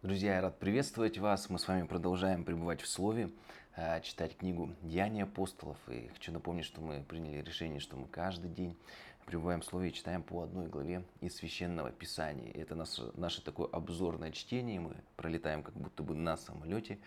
[0.00, 1.50] Друзья, я рад приветствовать вас.
[1.50, 3.30] Мы с вами продолжаем пребывать в Слове,
[3.74, 5.76] э, читать книгу «Деяния апостолов».
[5.88, 8.76] И хочу напомнить, что мы приняли решение, что мы каждый день
[9.26, 12.52] пребываем в Слове и читаем по одной главе из Священного Писания.
[12.52, 14.78] Это наше, наше такое обзорное чтение.
[14.78, 17.00] Мы пролетаем как будто бы на самолете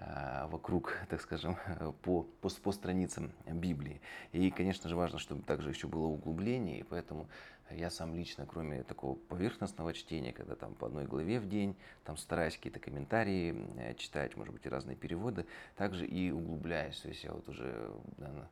[0.00, 1.56] э, вокруг, так скажем,
[2.02, 4.02] по, по, по страницам Библии.
[4.32, 7.26] И, конечно же, важно, чтобы также еще было углубление, и поэтому
[7.70, 12.16] я сам лично, кроме такого поверхностного чтения, когда там по одной главе в день, там
[12.16, 15.46] стараюсь какие-то комментарии э, читать, может быть, и разные переводы,
[15.76, 16.98] также и углубляюсь.
[17.00, 18.48] То есть я вот уже, наверное,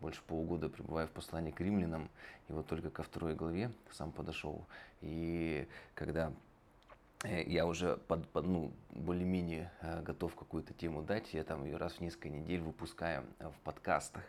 [0.00, 2.10] больше полугода пребываю в послании к римлянам,
[2.48, 4.66] и вот только ко второй главе сам подошел.
[5.00, 6.32] И когда
[7.24, 11.94] я уже под, под, ну, более-менее э, готов какую-то тему дать, я там ее раз
[11.94, 14.22] в несколько недель выпускаю э, в подкастах.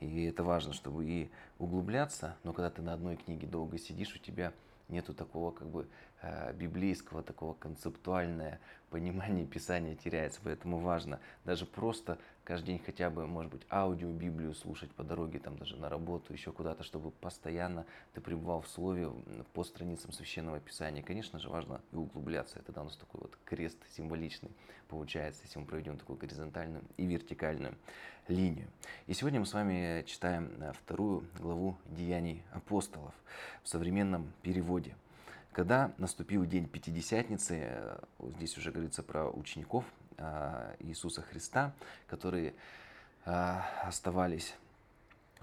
[0.00, 4.18] И это важно, чтобы и углубляться, но когда ты на одной книге долго сидишь, у
[4.18, 4.52] тебя
[4.88, 5.86] нету такого как бы э,
[6.54, 10.40] библейского, такого концептуальное понимание Писания теряется.
[10.42, 15.38] Поэтому важно даже просто каждый день хотя бы, может быть, аудио Библию слушать по дороге,
[15.38, 19.10] там даже на работу, еще куда-то, чтобы постоянно ты пребывал в слове
[19.52, 21.02] по страницам Священного Писания.
[21.02, 22.58] Конечно же, важно и углубляться.
[22.58, 24.50] Это да, у нас такой вот крест символичный
[24.88, 27.74] получается, если мы проведем такую горизонтальную и вертикальную
[28.26, 28.68] линию.
[29.06, 33.14] И сегодня мы с вами читаем э, вторую главу Деяний апостолов
[33.62, 34.94] в современном переводе.
[35.52, 37.98] Когда наступил день Пятидесятницы, э,
[38.36, 39.84] здесь уже говорится про учеников
[40.16, 41.72] э, Иисуса Христа,
[42.06, 42.54] которые
[43.24, 44.54] оставались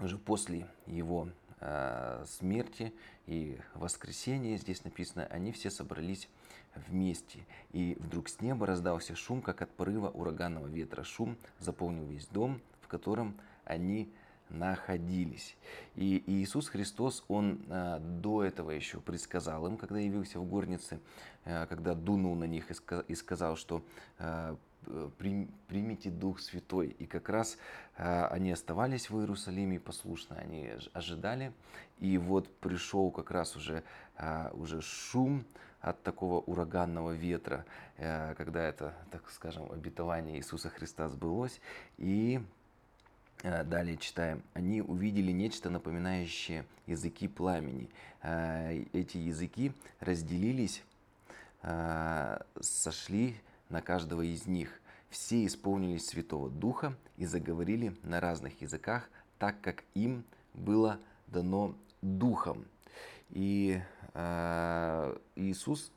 [0.00, 1.28] уже после его
[2.24, 2.92] смерти
[3.26, 6.28] и воскресения, здесь написано, они все собрались
[6.88, 7.40] вместе.
[7.72, 11.04] И вдруг с неба раздался шум, как от порыва ураганного ветра.
[11.04, 14.10] Шум заполнил весь дом, в котором они.
[15.94, 21.00] И Иисус Христос, Он а, до этого еще предсказал им, когда явился в горнице,
[21.44, 22.70] а, когда дунул на них
[23.08, 23.82] и сказал, что
[24.18, 24.56] а,
[25.68, 26.88] примите Дух Святой.
[26.98, 27.58] И как раз
[27.96, 31.52] они оставались в Иерусалиме послушно, они ожидали.
[31.98, 33.82] И вот пришел как раз уже,
[34.52, 35.44] уже шум,
[35.86, 37.64] от такого ураганного ветра,
[37.96, 41.60] э, когда это, так скажем, обетование Иисуса Христа сбылось.
[41.96, 42.42] И э,
[43.46, 44.42] Далее читаем.
[44.54, 47.88] Они увидели нечто напоминающее языки пламени.
[48.22, 50.82] Э, эти языки разделились,
[52.60, 53.36] сошли
[53.70, 54.80] на каждого из них.
[55.10, 59.08] Все исполнились Святого Духа и заговорили на разных языках,
[59.38, 60.24] так как им
[60.54, 60.98] было
[61.28, 62.64] дано Духом.
[63.30, 63.80] И
[64.14, 65.90] э, Иисус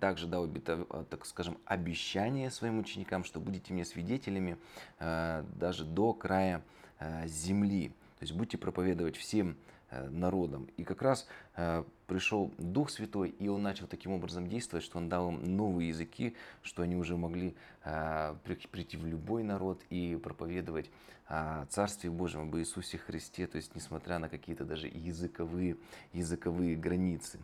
[0.00, 4.56] также дал, так скажем, обещание своим ученикам, что будете мне свидетелями
[4.98, 6.81] э, даже до края э,
[7.26, 7.88] земли.
[8.18, 9.56] То есть будете проповедовать всем
[9.92, 10.68] Э, народом.
[10.78, 15.10] И как раз э, пришел Дух Святой, и Он начал таким образом действовать, что Он
[15.10, 17.54] дал им новые языки, что они уже могли
[17.84, 18.34] э,
[18.70, 20.90] прийти в любой народ и проповедовать
[21.26, 25.76] о Царстве Божьем, об Иисусе Христе, то есть несмотря на какие-то даже языковые,
[26.14, 27.38] языковые границы.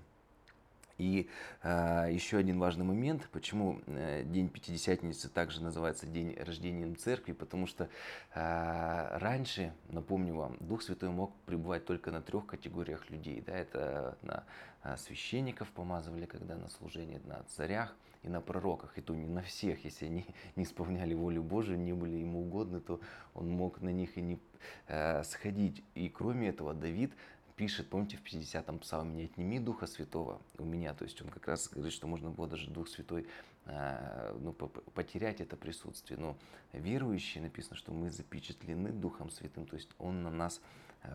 [0.98, 1.28] И
[1.62, 7.66] э, еще один важный момент, почему э, День Пятидесятницы также называется День рождения Церкви, потому
[7.66, 7.88] что
[8.34, 13.42] э, раньше, напомню вам, Дух Святой мог пребывать только на трех категориях людей.
[13.47, 14.44] Да, это на
[14.82, 17.94] э, священников помазывали, когда на служение, на царях
[18.25, 18.98] и на пророках.
[18.98, 20.26] И то не на всех, если они
[20.56, 23.00] не исполняли волю Божию, не были ему угодны, то
[23.34, 24.41] он мог на них и не
[24.88, 25.84] э, сходить.
[25.94, 27.12] И кроме этого, Давид
[27.58, 30.94] пишет, помните, в 50-м псалме, «Не отними Духа Святого у меня».
[30.94, 33.26] То есть он как раз говорит, что можно было даже Дух Святой
[33.66, 36.20] а, ну, потерять это присутствие.
[36.20, 36.38] Но
[36.72, 40.60] верующие написано, что мы запечатлены Духом Святым, то есть Он на нас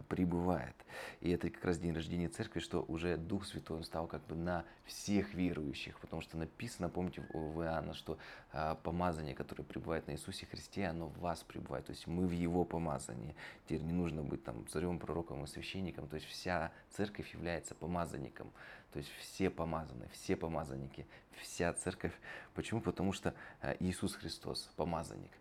[0.07, 0.75] пребывает.
[1.19, 4.35] И это как раз день рождения церкви, что уже Дух Святой он стал как бы
[4.35, 8.17] на всех верующих, потому что написано, помните в Иоанна, что
[8.51, 12.31] э, помазание, которое пребывает на Иисусе Христе, оно в вас пребывает, то есть мы в
[12.31, 13.35] Его помазании.
[13.65, 18.51] Теперь не нужно быть там царем, пророком и священником, то есть вся церковь является помазанником,
[18.91, 21.07] то есть все помазаны, все помазанники,
[21.41, 22.13] вся церковь.
[22.53, 22.81] Почему?
[22.81, 25.31] Потому что э, Иисус Христос помазанник.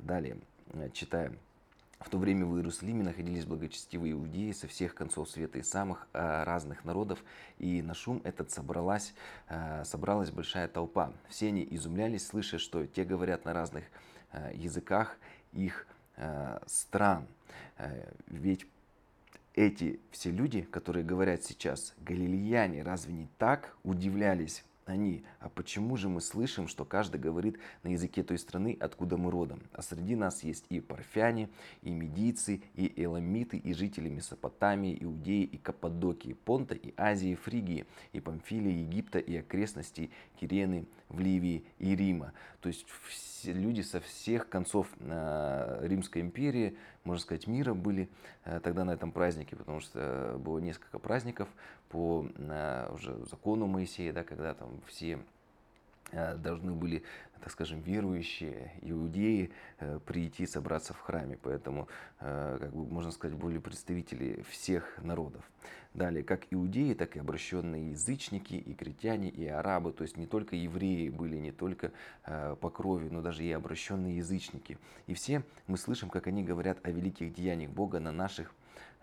[0.00, 0.38] Далее
[0.92, 1.38] читаем.
[2.04, 6.42] В то время в Иерусалиме находились благочестивые иудеи со всех концов света и самых э,
[6.42, 7.22] разных народов,
[7.58, 9.14] и на шум этот собралась,
[9.48, 11.12] э, собралась большая толпа.
[11.28, 13.84] Все они изумлялись, слыша, что те говорят на разных
[14.32, 15.16] э, языках
[15.52, 15.86] их
[16.66, 17.26] стран.
[18.26, 18.66] Ведь
[19.54, 26.08] эти все люди, которые говорят сейчас, галилеяне, разве не так удивлялись они, а почему же
[26.08, 29.62] мы слышим, что каждый говорит на языке той страны, откуда мы родом?
[29.72, 31.48] А среди нас есть и парфяне,
[31.82, 38.20] и медийцы, и эламиты, и жители Месопотамии, Иудеи, и Каппадокии, Понта, и Азии, Фригии, и
[38.20, 42.32] Памфилии, Египта, и окрестностей Кирены, в Ливии и Рима.
[42.60, 42.86] То есть
[43.44, 48.08] люди со всех концов э, Римской империи, можно сказать, мира были
[48.44, 51.48] э, тогда на этом празднике, потому что было несколько праздников
[51.88, 55.18] по э, уже закону Моисея, да, когда там все э,
[56.12, 57.02] должны были,
[57.40, 61.38] так скажем, верующие иудеи э, прийти собраться в храме.
[61.42, 61.88] Поэтому,
[62.18, 65.42] как бы, можно сказать, были представители всех народов.
[65.94, 69.92] Далее, как иудеи, так и обращенные язычники, и критяне, и арабы.
[69.92, 71.92] То есть не только евреи были, не только
[72.24, 74.78] по крови, но даже и обращенные язычники.
[75.06, 78.54] И все мы слышим, как они говорят о великих деяниях Бога на наших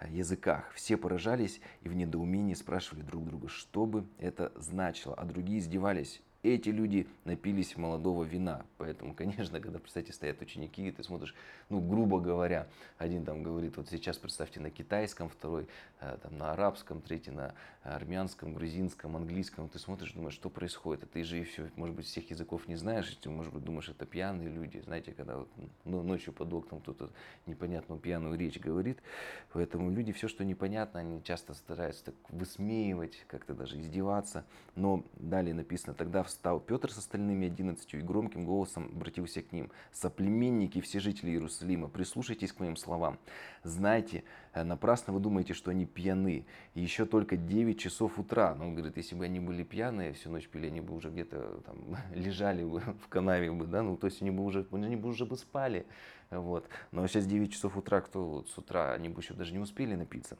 [0.09, 0.71] языках.
[0.73, 6.21] Все поражались и в недоумении спрашивали друг друга, что бы это значило, а другие издевались
[6.43, 8.65] эти люди напились молодого вина.
[8.77, 11.35] Поэтому, конечно, когда, представьте, стоят ученики, и ты смотришь,
[11.69, 15.67] ну, грубо говоря, один там говорит, вот сейчас представьте на китайском, второй
[15.99, 17.53] э, там на арабском, третий на
[17.83, 19.69] армянском, грузинском, английском.
[19.69, 21.03] Ты смотришь, думаешь, что происходит.
[21.03, 23.89] А ты же еще, может быть, всех языков не знаешь, и ты, может быть, думаешь,
[23.89, 24.79] это пьяные люди.
[24.79, 25.49] Знаете, когда вот,
[25.85, 27.09] ну, ночью под окном кто-то
[27.45, 28.99] непонятную пьяную речь говорит.
[29.53, 34.45] Поэтому люди все, что непонятно, они часто стараются так высмеивать, как-то даже издеваться.
[34.75, 39.71] Но далее написано, тогда встал Петр с остальными одиннадцатью и громким голосом обратился к ним.
[39.91, 43.19] «Соплеменники, все жители Иерусалима, прислушайтесь к моим словам.
[43.63, 44.23] Знайте,
[44.53, 46.45] э, напрасно вы думаете, что они пьяны.
[46.73, 48.55] Еще только 9 часов утра».
[48.55, 51.61] Но он говорит, если бы они были пьяные, всю ночь пили, они бы уже где-то
[51.65, 55.09] там лежали бы в канаве бы, да, ну то есть они бы уже, они бы
[55.09, 55.85] уже бы спали.
[56.29, 56.67] Вот.
[56.91, 59.95] Но сейчас 9 часов утра, кто вот с утра, они бы еще даже не успели
[59.95, 60.37] напиться.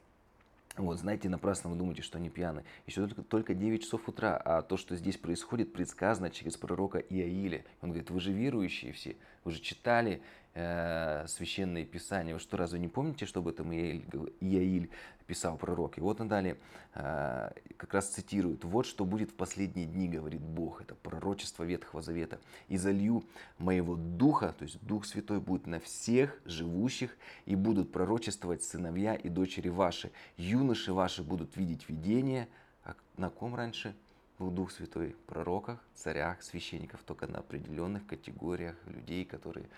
[0.76, 2.64] Вот, знаете, напрасно вы думаете, что они пьяны.
[2.86, 7.64] Еще только, только 9 часов утра, а то, что здесь происходит, предсказано через пророка Иаиля.
[7.82, 10.22] Он говорит, вы же верующие все, вы же читали
[10.54, 12.34] э, священные писания.
[12.34, 14.90] Вы что, разве не помните, что об этом Иаиль,
[15.26, 15.96] писал пророк?
[15.96, 16.56] И вот далее
[16.94, 18.64] э, как раз цитирует.
[18.64, 20.82] «Вот что будет в последние дни, говорит Бог».
[20.82, 22.40] Это пророчество Ветхого Завета.
[22.68, 23.24] «И залью
[23.58, 27.16] моего Духа, то есть Дух Святой будет на всех живущих,
[27.46, 30.10] и будут пророчествовать сыновья и дочери ваши.
[30.36, 32.48] Юноши ваши будут видеть видение».
[32.84, 33.94] А на ком раньше?
[34.40, 39.68] Был Дух Святой пророках, царях, священников, только на определенных категориях людей, которые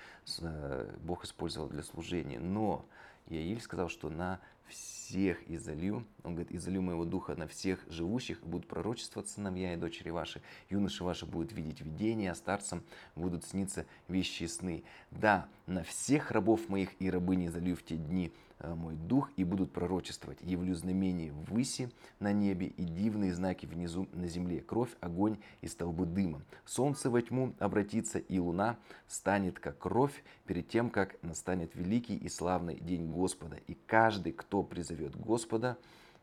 [0.41, 2.39] э, Бог использовал для служения.
[2.39, 2.87] Но
[3.27, 4.39] Иаиль сказал, что на
[4.69, 10.11] всех изолью, он говорит, изолью моего духа на всех живущих, будут пророчествовать сыновья и дочери
[10.11, 12.85] ваши, юноши ваши будут видеть видения, а старцам
[13.17, 14.85] будут сниться вещи и сны.
[15.11, 18.33] Да, на всех рабов моих и рабыни изолью в те дни
[18.75, 20.41] мой дух и будут пророчествовать.
[20.43, 24.61] Явлю знамения выси на небе и дивные знаки внизу на земле.
[24.61, 26.43] Кровь, огонь и столбы дыма.
[26.65, 28.79] Солнце во тьму обратится и луна
[29.09, 33.59] станет как кровь перед тем, как настанет великий и славный день Господа.
[33.67, 35.77] И каждый, кто призовет Господа,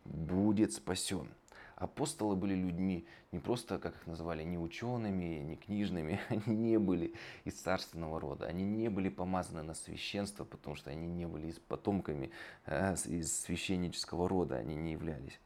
[0.05, 1.27] будет спасен
[1.79, 7.13] апостолы были людьми не просто, как их называли, не учеными, не книжными, они не были
[7.45, 12.31] из царственного рода, они не были помазаны на священство, потому что они не были потомками
[12.65, 15.39] э, из священнического рода, они не являлись.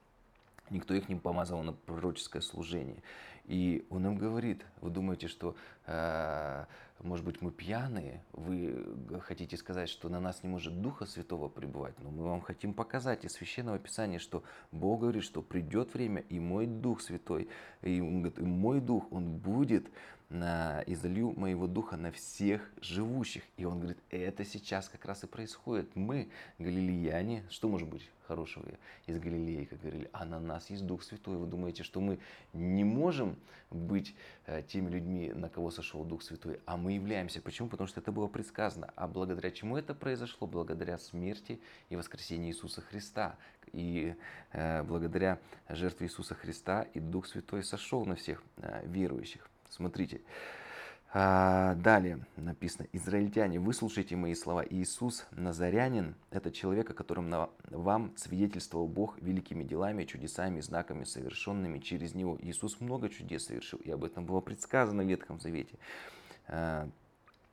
[0.69, 3.03] Никто их не помазал на пророческое служение.
[3.45, 5.55] И он им говорит, вы думаете, что,
[5.85, 6.65] э,
[6.99, 8.23] может быть, мы пьяные?
[8.31, 11.93] Вы хотите сказать, что на нас не может Духа Святого пребывать?
[11.99, 16.39] Но мы вам хотим показать из Священного Писания, что Бог говорит, что придет время, и
[16.39, 17.49] мой Дух Святой,
[17.81, 19.91] и он говорит, и мой Дух, он будет
[20.29, 23.43] на, и моего духа на всех живущих.
[23.57, 25.95] И он говорит, это сейчас как раз и происходит.
[25.95, 28.65] Мы, галилеяне, что может быть хорошего
[29.05, 31.37] из Галилеи, как говорили, а на нас есть Дух Святой.
[31.37, 32.19] Вы думаете, что мы
[32.53, 33.35] не можем
[33.69, 37.41] быть э, теми людьми, на кого сошел Дух Святой, а мы являемся.
[37.41, 37.69] Почему?
[37.69, 38.91] Потому что это было предсказано.
[38.95, 40.47] А благодаря чему это произошло?
[40.47, 41.59] Благодаря смерти
[41.89, 43.35] и воскресению Иисуса Христа.
[43.71, 44.15] И
[44.51, 49.49] э, благодаря жертве Иисуса Христа и Дух Святой сошел на всех э, верующих.
[49.75, 50.21] Смотрите.
[51.15, 54.63] А, далее написано, израильтяне, выслушайте мои слова.
[54.67, 61.79] Иисус Назарянин– это человек, о котором на, вам свидетельствовал Бог великими делами, чудесами, знаками, совершенными
[61.79, 62.37] через Него.
[62.41, 65.77] Иисус много чудес совершил, и об этом было предсказано в Ветхом Завете.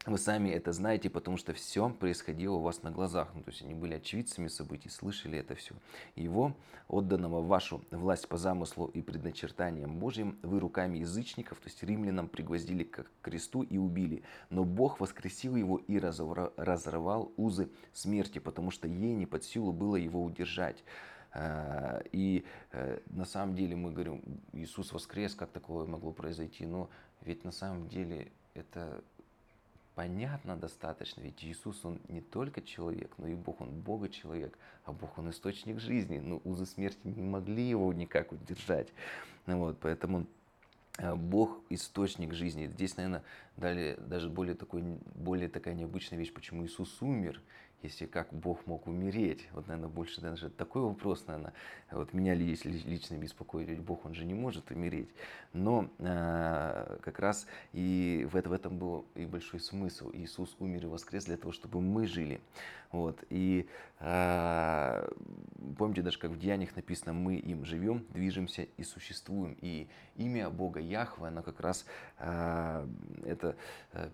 [0.07, 3.33] Вы сами это знаете, потому что все происходило у вас на глазах.
[3.35, 5.75] Ну, то есть они были очевидцами событий, слышали это все.
[6.17, 6.57] Его,
[6.89, 12.29] отданного в вашу власть по замыслу и предначертаниям Божьим, вы руками язычников, то есть римлянам,
[12.29, 14.23] пригвоздили к кресту и убили.
[14.49, 19.97] Но Бог воскресил его и разорвал узы смерти, потому что ей не под силу было
[19.97, 20.83] его удержать.
[22.11, 22.47] И
[23.11, 24.23] на самом деле мы говорим,
[24.55, 26.89] Иисус воскрес, как такое могло произойти, но
[27.21, 29.05] ведь на самом деле это
[30.01, 34.93] понятно достаточно, ведь Иисус, Он не только человек, но и Бог, Он Бога человек, а
[34.93, 36.19] Бог, Он источник жизни.
[36.19, 38.89] Но узы смерти не могли его никак удержать.
[39.45, 40.25] Вот, поэтому
[40.97, 42.67] э, Бог источник жизни.
[42.67, 43.23] Здесь, наверное,
[43.59, 44.81] далее даже более, такой,
[45.15, 47.43] более такая необычная вещь, почему Иисус умер
[47.83, 49.49] если как Бог мог умереть?
[49.53, 51.55] Вот, наверное, больше даже такой вопрос, наверное,
[51.91, 55.09] вот меня лично беспокоит, ведь Бог, Он же не может умереть.
[55.53, 60.11] Но э, как раз и в, это, в этом был и большой смысл.
[60.13, 62.41] Иисус умер и воскрес для того, чтобы мы жили.
[62.93, 63.23] Вот.
[63.31, 63.69] И
[64.01, 65.09] э,
[65.79, 69.57] помните, даже как в Деяниях написано, мы им живем, движемся и существуем.
[69.61, 71.87] И имя Бога Яхве, оно как раз
[72.19, 72.87] э,
[73.25, 73.57] это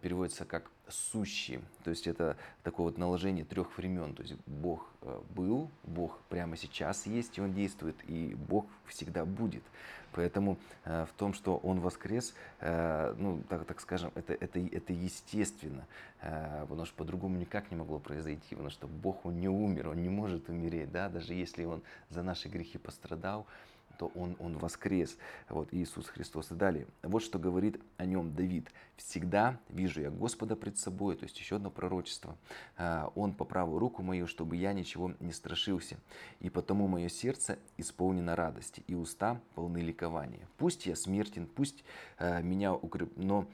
[0.01, 1.61] переводится как сущий.
[1.85, 4.15] То есть это такое вот наложение трех времен.
[4.15, 4.89] То есть Бог
[5.35, 9.63] был, Бог прямо сейчас есть, и Он действует, и Бог всегда будет.
[10.17, 14.93] Поэтому э, в том, что он воскрес, э, ну, так, так скажем, это, это, это
[14.95, 15.87] естественно,
[16.23, 20.03] э, потому что по-другому никак не могло произойти, потому что Бог, он не умер, он
[20.03, 23.47] не может умереть, да, даже если он за наши грехи пострадал,
[23.99, 25.17] то он, он воскрес,
[25.49, 26.51] вот Иисус Христос.
[26.51, 28.71] И далее, вот что говорит о нем Давид.
[28.97, 32.37] «Всегда вижу я Господа пред собой», то есть еще одно пророчество.
[32.79, 35.99] А, «Он по правую руку мою, чтобы я ничего не страшился,
[36.41, 40.49] и потому мое сердце исполнено радости, и уста полны ликования.
[40.57, 41.85] Пусть я смертен, пусть
[42.19, 43.13] а, меня укреп...
[43.17, 43.47] но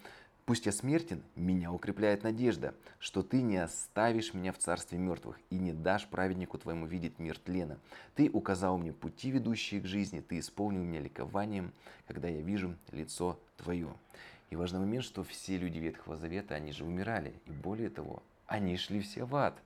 [0.53, 5.55] Пусть я смертен, меня укрепляет надежда, что ты не оставишь меня в царстве мертвых и
[5.55, 7.79] не дашь праведнику твоему видеть мир тлена.
[8.17, 11.73] Ты указал мне пути, ведущие к жизни, ты исполнил меня ликованием,
[12.07, 13.95] когда я вижу лицо твое.
[14.51, 17.33] И важный момент, что все люди Ветхого Завета, они же умирали.
[17.47, 19.57] И более того, они шли все в ад.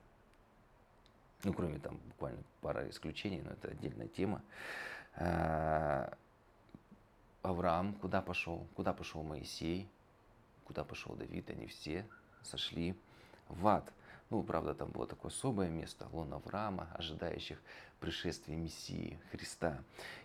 [1.43, 4.41] Ну, кроме там буквально пара исключений, но это отдельная тема.
[5.17, 6.13] А,
[7.41, 8.65] Авраам куда пошел?
[8.73, 9.89] Куда пошел Моисей?
[10.67, 12.05] Куда пошел Давид, они все
[12.43, 12.93] сошли
[13.47, 13.91] в ад.
[14.29, 17.61] Ну, правда, там было такое особое место, лон Авраама, ожидающих
[18.01, 19.81] пришествия Мессии Христа.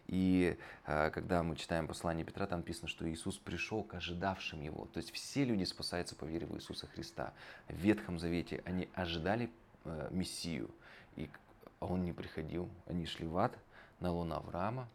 [0.09, 4.87] И э, когда мы читаем послание Петра, там написано, что Иисус пришел к ожидавшим Его.
[4.87, 7.33] То есть все люди спасаются по вере в Иисуса Христа.
[7.69, 9.49] В Ветхом Завете они ожидали
[9.85, 10.69] э, Мессию,
[11.15, 11.31] и
[11.79, 13.57] Он не приходил, они шли в ад
[14.01, 14.89] на лон Авраама.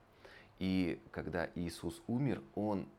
[0.60, 2.90] И когда Иисус умер, Он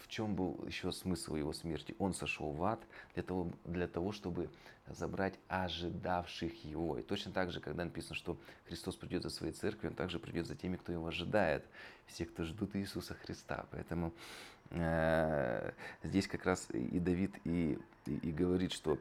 [0.00, 1.94] в чем был еще смысл его смерти?
[1.98, 2.80] Он сошел в ад
[3.14, 4.50] для того, для того, чтобы
[4.86, 6.98] забрать ожидавших его.
[6.98, 10.46] И точно так же, когда написано, что Христос придет за своей церковью, он также придет
[10.46, 11.64] за теми, кто его ожидает.
[12.06, 13.66] Все, кто ждут Иисуса Христа.
[13.70, 14.12] Поэтому
[14.70, 18.98] э, здесь как раз и Давид и, и, и говорит, что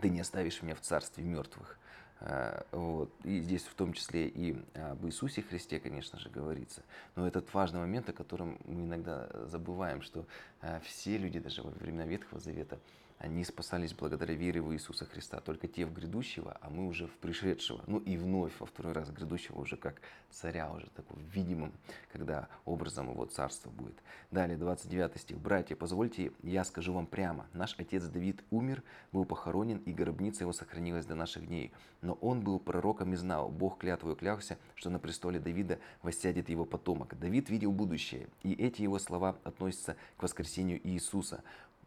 [0.00, 1.78] ты не оставишь меня в царстве мертвых.
[2.20, 3.10] Э, вот.
[3.24, 6.82] И здесь в том числе и об Иисусе Христе, конечно же, говорится.
[7.14, 10.26] Но этот важный момент, о котором мы иногда забываем, что
[10.62, 12.78] э, все люди, даже во времена Ветхого Завета,
[13.18, 15.40] они спасались благодаря вере в Иисуса Христа.
[15.40, 17.82] Только те в грядущего, а мы уже в пришедшего.
[17.86, 21.72] Ну и вновь, во второй раз грядущего уже как царя, уже такого видимым,
[22.12, 23.96] когда образом его царства будет.
[24.30, 25.38] Далее, 29 стих.
[25.38, 27.46] «Братья, позвольте, я скажу вам прямо.
[27.52, 28.82] Наш отец Давид умер,
[29.12, 31.72] был похоронен, и гробница его сохранилась до наших дней.
[32.02, 36.64] Но он был пророком и знал, Бог клятвою клялся, что на престоле Давида воссядет его
[36.64, 37.18] потомок.
[37.18, 41.42] Давид видел будущее, и эти его слова относятся к воскресению Иисуса.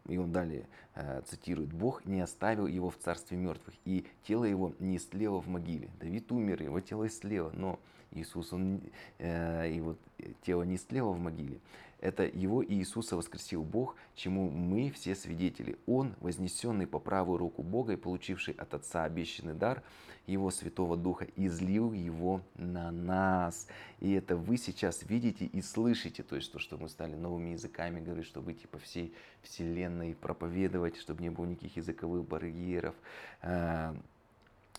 [0.06, 4.74] И он далее э, цитирует, «Бог не оставил его в царстве мертвых, и тело его
[4.78, 5.90] не истлело в могиле».
[6.00, 7.78] Давид умер, его тело истлело, но
[8.12, 8.80] Иисус, он,
[9.18, 9.96] э, его
[10.42, 11.60] тело не истлело в могиле.
[12.00, 15.78] Это его Иисуса воскресил Бог, чему мы все свидетели.
[15.86, 19.82] Он, вознесенный по правую руку Бога и получивший от Отца обещанный дар
[20.26, 23.66] Его Святого Духа, излил его на нас.
[24.00, 28.00] И это вы сейчас видите и слышите, то есть то, что мы стали новыми языками
[28.00, 32.94] говорить, чтобы идти по всей вселенной проповедовать, чтобы не было никаких языковых барьеров.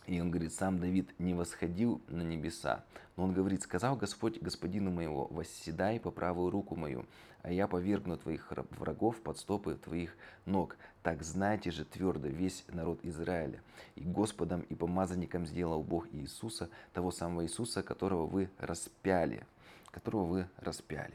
[0.07, 2.83] И он говорит, сам Давид не восходил на небеса.
[3.15, 7.05] Но он говорит, сказал Господь господину моего, восседай по правую руку мою,
[7.43, 10.15] а я повергну твоих врагов под стопы твоих
[10.45, 10.77] ног.
[11.03, 13.61] Так знайте же твердо весь народ Израиля.
[13.95, 19.45] И Господом и помазанником сделал Бог Иисуса, того самого Иисуса, которого вы распяли
[19.91, 21.13] которого вы распяли.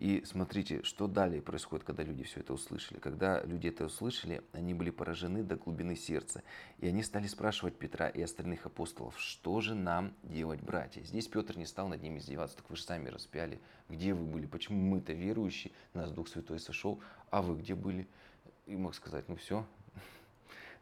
[0.00, 2.98] И смотрите, что далее происходит, когда люди все это услышали.
[2.98, 6.42] Когда люди это услышали, они были поражены до глубины сердца.
[6.78, 11.02] И они стали спрашивать Петра и остальных апостолов, что же нам делать, братья?
[11.02, 13.60] Здесь Петр не стал над ними издеваться, так вы же сами распяли.
[13.90, 14.46] Где вы были?
[14.46, 16.98] Почему мы-то верующие, нас Дух Святой сошел,
[17.30, 18.08] а вы где были?
[18.64, 19.66] И мог сказать, ну все,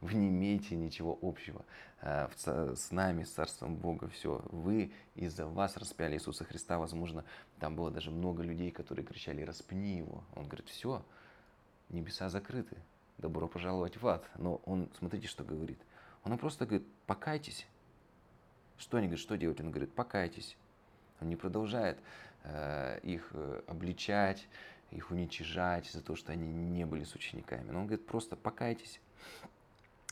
[0.00, 1.64] вы не имеете ничего общего
[2.02, 4.42] э, с нами, с Царством Бога, все.
[4.50, 7.24] Вы из-за вас распяли Иисуса Христа, возможно,
[7.58, 10.22] там было даже много людей, которые кричали, распни его.
[10.36, 11.04] Он говорит, все,
[11.88, 12.76] небеса закрыты,
[13.18, 14.28] добро пожаловать в ад.
[14.36, 15.80] Но он, смотрите, что говорит.
[16.24, 17.66] Он просто говорит, покайтесь.
[18.76, 19.60] Что они говорят, что делать?
[19.60, 20.56] Он говорит, покайтесь.
[21.20, 21.98] Он не продолжает
[22.44, 24.46] э, их э, обличать,
[24.92, 27.70] их уничижать за то, что они не были с учениками.
[27.70, 29.00] Но он говорит, просто покайтесь.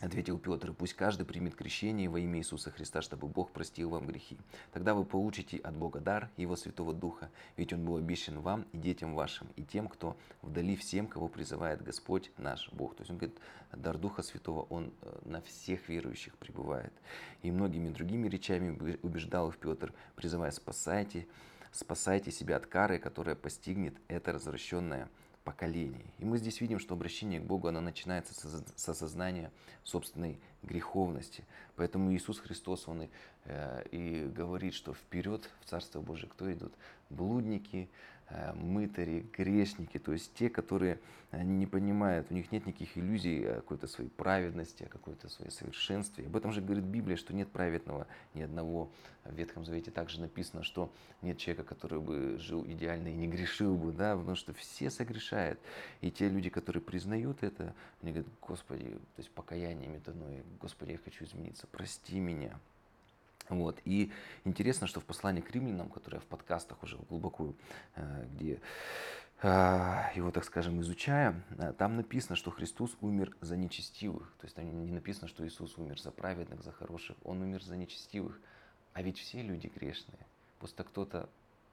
[0.02, 4.36] Ответил Петр, пусть каждый примет крещение во имя Иисуса Христа, чтобы Бог простил вам грехи.
[4.70, 8.76] Тогда вы получите от Бога дар Его Святого Духа, ведь Он был обещан вам и
[8.76, 12.94] детям вашим, и тем, кто вдали всем, кого призывает Господь наш Бог.
[12.94, 13.38] То есть Он говорит,
[13.72, 16.92] дар Духа Святого, Он э, на всех верующих пребывает.
[17.40, 21.26] И многими другими речами убеждал их Петр, призывая, спасайте,
[21.72, 25.08] спасайте себя от кары, которая постигнет это развращенное
[25.46, 26.04] поколений.
[26.18, 28.34] И мы здесь видим, что обращение к Богу, оно начинается
[28.74, 29.52] с осознания
[29.84, 31.44] собственной греховности.
[31.76, 33.08] Поэтому Иисус Христос, Он и,
[33.44, 36.74] э, и говорит, что вперед в Царство Божие кто идут?
[37.10, 37.88] Блудники,
[38.54, 40.98] мытари, грешники, то есть те, которые
[41.30, 45.50] э, не понимают, у них нет никаких иллюзий о какой-то своей праведности, о какой-то своей
[45.50, 46.26] совершенстве.
[46.26, 48.90] Об этом же говорит Библия, что нет праведного ни одного.
[49.24, 50.92] В Ветхом Завете также написано, что
[51.22, 55.60] нет человека, который бы жил идеально и не грешил бы, да, потому что все согрешают.
[56.00, 60.98] И те люди, которые признают это, они говорят, Господи, то есть покаяние метаное, Господи, я
[60.98, 62.58] хочу измениться, прости меня.
[63.48, 63.80] Вот.
[63.84, 64.10] И
[64.44, 67.54] интересно, что в послании к римлянам, которое в подкастах уже глубоко,
[67.94, 68.60] э, где
[69.42, 74.32] а, его, так скажем, изучая, э, там написано, что Христос умер за нечестивых.
[74.40, 77.16] То есть там не написано, что Иисус умер за праведных, за хороших.
[77.22, 78.40] Он умер за нечестивых.
[78.94, 80.18] А ведь все люди грешные.
[80.58, 81.28] Просто кто-то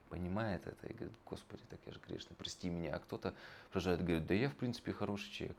[0.10, 2.96] понимает это и говорит, Господи, так я же грешный, прости меня.
[2.96, 3.34] А кто-то
[3.72, 5.58] продолжает говорить, да я в принципе хороший человек.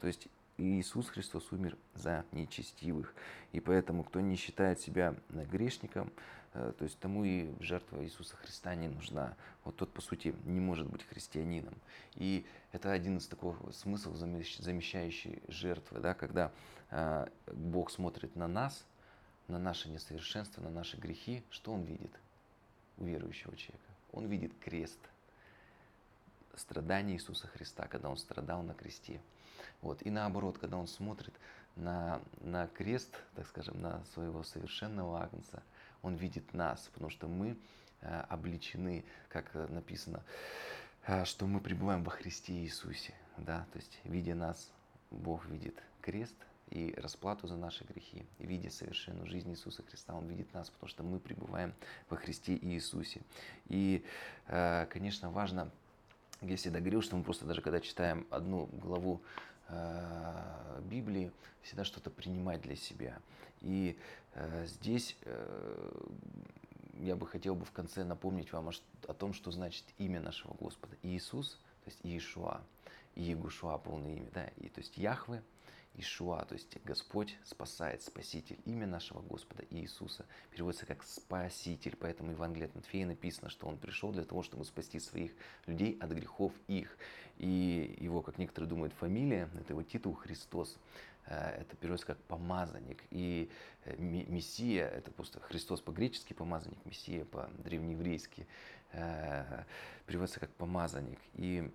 [0.00, 3.14] То есть Иисус Христос умер за нечестивых.
[3.52, 6.12] И поэтому, кто не считает себя грешником,
[6.54, 9.36] э, то есть тому и жертва Иисуса Христа не нужна.
[9.64, 11.74] Вот тот, по сути, не может быть христианином.
[12.14, 16.52] И это один из таких смыслов замещающей жертвы, да, когда
[16.90, 18.84] э, Бог смотрит на нас,
[19.48, 22.12] на наше несовершенство, на наши грехи, что Он видит
[22.96, 23.84] у верующего человека?
[24.12, 24.98] Он видит крест,
[26.54, 29.20] страдания Иисуса Христа, когда Он страдал на кресте.
[29.82, 30.04] Вот.
[30.04, 31.34] И наоборот, когда он смотрит
[31.76, 35.62] на, на крест, так скажем, на своего совершенного агнца,
[36.02, 37.56] он видит нас, потому что мы
[38.00, 40.22] э, обличены, как написано,
[41.06, 43.14] э, что мы пребываем во Христе Иисусе.
[43.38, 43.66] Да?
[43.72, 44.70] То есть, видя нас,
[45.10, 46.36] Бог видит крест
[46.70, 48.26] и расплату за наши грехи.
[48.38, 51.74] Видя совершенную жизнь Иисуса Христа, Он видит нас, потому что мы пребываем
[52.08, 53.22] во Христе Иисусе.
[53.68, 54.04] И,
[54.48, 55.70] э, конечно, важно,
[56.42, 59.22] я всегда говорил, что мы просто даже когда читаем одну главу
[59.68, 63.18] Э, Библии, всегда что-то принимать для себя.
[63.60, 63.98] И
[64.34, 66.00] э, здесь э,
[67.00, 68.72] я бы хотел бы в конце напомнить вам о,
[69.08, 70.96] о том, что значит имя нашего Господа.
[71.02, 72.60] Иисус, то есть Иешуа,
[73.16, 75.42] и Егушуа полное имя, да, и то есть Яхве,
[75.96, 78.58] Ишуа, то есть Господь спасает, Спаситель.
[78.64, 81.96] Имя нашего Господа Иисуса переводится как Спаситель.
[81.98, 85.32] Поэтому в Евангелии от Матфея написано, что Он пришел для того, чтобы спасти своих
[85.66, 86.96] людей от грехов их.
[87.38, 90.76] И его, как некоторые думают, фамилия, это его титул Христос.
[91.26, 93.02] Э, это переводится как помазанник.
[93.10, 93.50] И
[93.84, 98.46] э, Мессия, это просто Христос по-гречески помазанник, Мессия по-древнееврейски
[98.92, 99.64] э,
[100.06, 101.18] переводится как помазанник.
[101.34, 101.70] И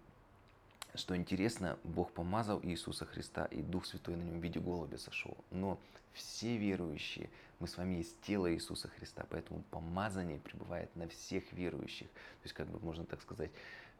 [0.95, 5.37] что интересно, Бог помазал Иисуса Христа, и Дух Святой на нем в виде голубя сошел.
[5.51, 5.79] Но
[6.13, 7.29] все верующие,
[7.61, 12.07] мы с вами есть тело Иисуса Христа, поэтому помазание пребывает на всех верующих.
[12.09, 13.51] То есть, как бы можно так сказать,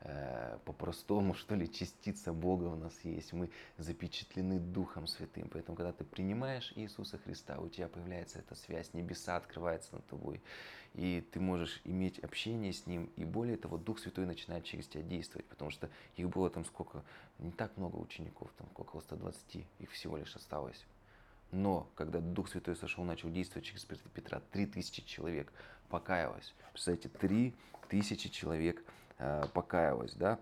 [0.02, 3.34] э, по-простому, что ли, частица Бога у нас есть.
[3.34, 5.48] Мы запечатлены Духом Святым.
[5.50, 10.42] Поэтому, когда ты принимаешь Иисуса Христа, у тебя появляется эта связь, небеса открываются над тобой
[10.94, 15.04] и ты можешь иметь общение с ним, и более того, Дух Святой начинает через тебя
[15.04, 17.04] действовать, потому что их было там сколько,
[17.40, 20.86] не так много учеников, там около 120, их всего лишь осталось.
[21.52, 25.52] Но когда Дух Святой сошел, начал действовать через Петра, 3000 человек
[25.90, 26.54] покаялось.
[26.72, 28.84] Представляете, 3000 человек
[29.18, 30.40] э, покаялось, да,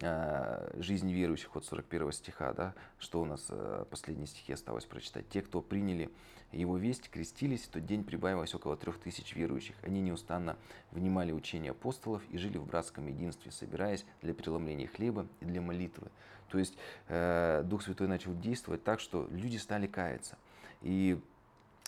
[0.00, 5.28] э, жизнь верующих от 41 стиха, да, что у нас э, последние стихи осталось прочитать.
[5.28, 6.10] Те, кто приняли
[6.52, 9.74] его весть, крестились, в тот день прибавилось около трех тысяч верующих.
[9.82, 10.56] Они неустанно
[10.92, 16.08] внимали учения апостолов и жили в братском единстве, собираясь для преломления хлеба и для молитвы.
[16.50, 16.76] То есть
[17.08, 20.36] э, Дух Святой начал действовать так, что люди стали каяться.
[20.82, 21.20] И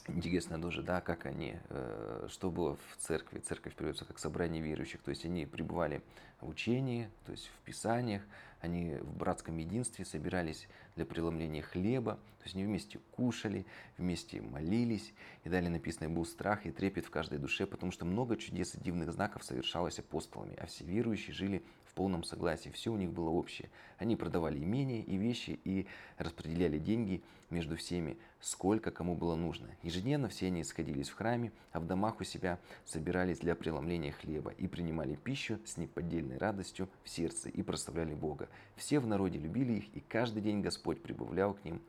[0.07, 3.39] Интересно тоже, да, как они, э, что было в церкви.
[3.39, 5.01] Церковь переводится как собрание верующих.
[5.01, 6.03] То есть они пребывали
[6.43, 8.23] в учении, то есть в Писаниях,
[8.61, 13.65] они в братском единстве собирались для преломления хлеба, то есть они вместе кушали,
[13.97, 15.15] вместе молились.
[15.45, 18.81] И далее написано, был страх и трепет в каждой душе, потому что много чудес и
[18.81, 23.31] дивных знаков совершалось апостолами, а все верующие жили в полном согласии, все у них было
[23.31, 23.71] общее.
[23.97, 25.87] Они продавали имения и вещи и
[26.19, 29.69] распределяли деньги между всеми, сколько кому было нужно.
[29.83, 34.51] Ежедневно все они сходились в храме, а в домах у себя собирались для преломления хлеба
[34.51, 38.51] и принимали пищу с неподдельной радостью в сердце и прославляли Бога.
[38.77, 41.81] Все в народе любили их, и каждый день Господь прибавлял к ним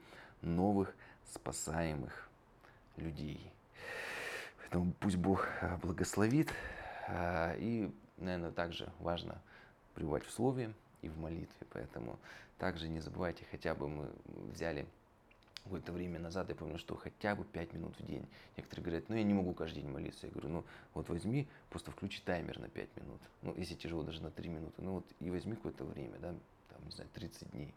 [0.41, 0.95] новых
[1.33, 2.29] спасаемых
[2.97, 3.51] людей.
[4.59, 6.49] Поэтому пусть Бог а, благословит.
[7.07, 9.41] А, и, наверное, также важно
[9.93, 11.67] пребывать в слове и в молитве.
[11.71, 12.17] Поэтому
[12.57, 14.09] также не забывайте, хотя бы мы
[14.53, 14.85] взяли
[15.65, 18.25] какое-то время назад, я помню, что хотя бы 5 минут в день.
[18.55, 20.27] Некоторые говорят, ну я не могу каждый день молиться.
[20.27, 23.21] Я говорю, ну вот возьми, просто включи таймер на 5 минут.
[23.41, 24.81] Ну если тяжело, даже на 3 минуты.
[24.81, 26.35] Ну вот и возьми какое-то время, да,
[26.69, 27.73] там, не знаю, 30 дней.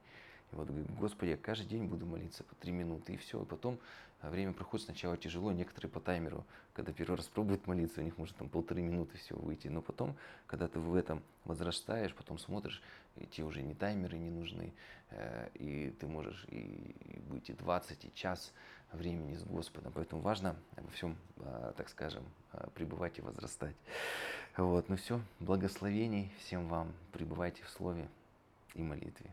[0.52, 3.42] И вот Господи, я каждый день буду молиться по 3 минуты, и все.
[3.42, 3.78] И потом
[4.20, 8.18] а, время проходит сначала тяжело, некоторые по таймеру, когда первый раз пробуют молиться, у них
[8.18, 9.68] может там полторы минуты всего выйти.
[9.68, 12.82] Но потом, когда ты в этом возрастаешь, потом смотришь,
[13.16, 14.72] и тебе уже не таймеры не нужны,
[15.10, 18.52] э, и ты можешь и быть и 20, и час
[18.92, 19.92] времени с Господом.
[19.92, 23.76] Поэтому важно во всем, а, так скажем, а, пребывать и возрастать.
[24.56, 28.08] Вот, ну все, благословений всем вам, пребывайте в Слове
[28.74, 29.30] и молитве.